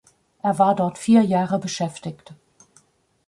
Er 0.41 0.57
war 0.57 0.73
dort 0.73 0.97
vier 0.97 1.21
Jahre 1.21 1.59
beschäftigt. 1.59 2.33